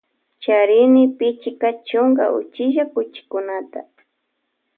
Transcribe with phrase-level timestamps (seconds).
[0.43, 3.79] Charini pichka chunka uchilla chuchikunata.